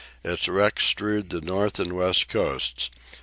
[0.23, 2.89] Its wrecks strewed the north and west coasts.